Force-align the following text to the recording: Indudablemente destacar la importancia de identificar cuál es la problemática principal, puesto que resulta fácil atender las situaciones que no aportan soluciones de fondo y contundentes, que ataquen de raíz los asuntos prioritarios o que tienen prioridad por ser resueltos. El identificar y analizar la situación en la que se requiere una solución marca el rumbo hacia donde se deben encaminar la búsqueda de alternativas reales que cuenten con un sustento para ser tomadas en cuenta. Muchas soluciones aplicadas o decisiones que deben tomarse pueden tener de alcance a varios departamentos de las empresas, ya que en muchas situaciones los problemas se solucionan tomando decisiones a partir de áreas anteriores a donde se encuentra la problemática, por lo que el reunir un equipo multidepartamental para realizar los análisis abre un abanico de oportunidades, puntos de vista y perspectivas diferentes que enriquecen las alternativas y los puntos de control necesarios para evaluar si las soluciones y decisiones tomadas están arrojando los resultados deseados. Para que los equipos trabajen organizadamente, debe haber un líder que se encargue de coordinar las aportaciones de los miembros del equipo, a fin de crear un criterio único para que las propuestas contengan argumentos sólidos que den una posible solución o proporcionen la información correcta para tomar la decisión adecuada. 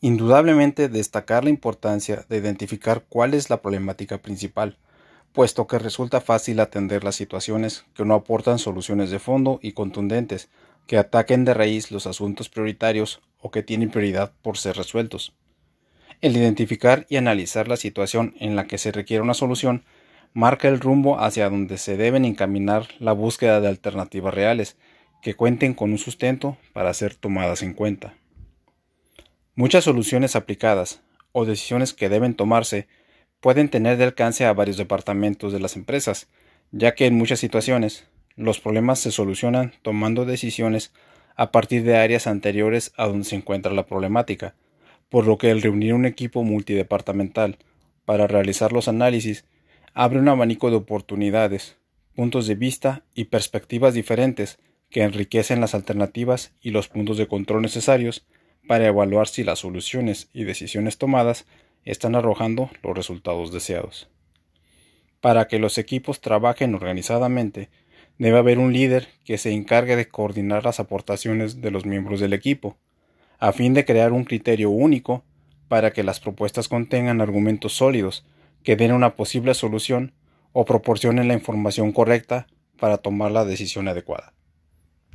Indudablemente 0.00 0.88
destacar 0.88 1.42
la 1.42 1.50
importancia 1.50 2.24
de 2.28 2.36
identificar 2.36 3.04
cuál 3.08 3.34
es 3.34 3.50
la 3.50 3.60
problemática 3.60 4.18
principal, 4.18 4.76
puesto 5.32 5.66
que 5.66 5.80
resulta 5.80 6.20
fácil 6.20 6.60
atender 6.60 7.02
las 7.02 7.16
situaciones 7.16 7.84
que 7.94 8.04
no 8.04 8.14
aportan 8.14 8.60
soluciones 8.60 9.10
de 9.10 9.18
fondo 9.18 9.58
y 9.60 9.72
contundentes, 9.72 10.50
que 10.86 10.98
ataquen 10.98 11.44
de 11.44 11.52
raíz 11.52 11.90
los 11.90 12.06
asuntos 12.06 12.48
prioritarios 12.48 13.20
o 13.40 13.50
que 13.50 13.64
tienen 13.64 13.90
prioridad 13.90 14.32
por 14.40 14.56
ser 14.56 14.76
resueltos. 14.76 15.34
El 16.20 16.36
identificar 16.36 17.04
y 17.08 17.16
analizar 17.16 17.66
la 17.66 17.76
situación 17.76 18.34
en 18.38 18.54
la 18.54 18.68
que 18.68 18.78
se 18.78 18.92
requiere 18.92 19.22
una 19.22 19.34
solución 19.34 19.82
marca 20.32 20.68
el 20.68 20.78
rumbo 20.78 21.18
hacia 21.18 21.50
donde 21.50 21.76
se 21.76 21.96
deben 21.96 22.24
encaminar 22.24 22.86
la 23.00 23.12
búsqueda 23.12 23.60
de 23.60 23.66
alternativas 23.66 24.32
reales 24.32 24.76
que 25.22 25.34
cuenten 25.34 25.74
con 25.74 25.90
un 25.90 25.98
sustento 25.98 26.56
para 26.72 26.94
ser 26.94 27.16
tomadas 27.16 27.62
en 27.62 27.74
cuenta. 27.74 28.14
Muchas 29.58 29.82
soluciones 29.82 30.36
aplicadas 30.36 31.02
o 31.32 31.44
decisiones 31.44 31.92
que 31.92 32.08
deben 32.08 32.34
tomarse 32.34 32.86
pueden 33.40 33.68
tener 33.68 33.96
de 33.96 34.04
alcance 34.04 34.46
a 34.46 34.52
varios 34.52 34.76
departamentos 34.76 35.52
de 35.52 35.58
las 35.58 35.74
empresas, 35.74 36.28
ya 36.70 36.94
que 36.94 37.06
en 37.06 37.16
muchas 37.16 37.40
situaciones 37.40 38.06
los 38.36 38.60
problemas 38.60 39.00
se 39.00 39.10
solucionan 39.10 39.72
tomando 39.82 40.24
decisiones 40.24 40.92
a 41.34 41.50
partir 41.50 41.82
de 41.82 41.96
áreas 41.96 42.28
anteriores 42.28 42.92
a 42.96 43.08
donde 43.08 43.24
se 43.24 43.34
encuentra 43.34 43.72
la 43.72 43.84
problemática, 43.84 44.54
por 45.08 45.26
lo 45.26 45.38
que 45.38 45.50
el 45.50 45.60
reunir 45.60 45.92
un 45.92 46.06
equipo 46.06 46.44
multidepartamental 46.44 47.58
para 48.04 48.28
realizar 48.28 48.72
los 48.72 48.86
análisis 48.86 49.44
abre 49.92 50.20
un 50.20 50.28
abanico 50.28 50.70
de 50.70 50.76
oportunidades, 50.76 51.78
puntos 52.14 52.46
de 52.46 52.54
vista 52.54 53.02
y 53.12 53.24
perspectivas 53.24 53.92
diferentes 53.92 54.60
que 54.88 55.02
enriquecen 55.02 55.60
las 55.60 55.74
alternativas 55.74 56.52
y 56.60 56.70
los 56.70 56.86
puntos 56.86 57.18
de 57.18 57.26
control 57.26 57.62
necesarios 57.62 58.24
para 58.68 58.86
evaluar 58.86 59.26
si 59.26 59.42
las 59.42 59.60
soluciones 59.60 60.28
y 60.32 60.44
decisiones 60.44 60.98
tomadas 60.98 61.46
están 61.84 62.14
arrojando 62.14 62.70
los 62.82 62.94
resultados 62.94 63.50
deseados. 63.50 64.08
Para 65.20 65.48
que 65.48 65.58
los 65.58 65.78
equipos 65.78 66.20
trabajen 66.20 66.74
organizadamente, 66.74 67.70
debe 68.18 68.38
haber 68.38 68.58
un 68.58 68.74
líder 68.74 69.08
que 69.24 69.38
se 69.38 69.52
encargue 69.52 69.96
de 69.96 70.08
coordinar 70.08 70.64
las 70.64 70.80
aportaciones 70.80 71.62
de 71.62 71.70
los 71.70 71.86
miembros 71.86 72.20
del 72.20 72.34
equipo, 72.34 72.76
a 73.38 73.52
fin 73.52 73.72
de 73.72 73.86
crear 73.86 74.12
un 74.12 74.24
criterio 74.24 74.68
único 74.68 75.24
para 75.68 75.92
que 75.92 76.02
las 76.02 76.20
propuestas 76.20 76.68
contengan 76.68 77.22
argumentos 77.22 77.72
sólidos 77.72 78.26
que 78.62 78.76
den 78.76 78.92
una 78.92 79.16
posible 79.16 79.54
solución 79.54 80.12
o 80.52 80.66
proporcionen 80.66 81.26
la 81.26 81.34
información 81.34 81.92
correcta 81.92 82.46
para 82.78 82.98
tomar 82.98 83.30
la 83.30 83.46
decisión 83.46 83.88
adecuada. 83.88 84.34